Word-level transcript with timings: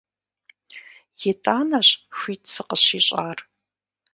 ИтӀанэщ 1.29 1.87
хуит 2.17 2.43
сыкъыщищӀар. 2.53 3.37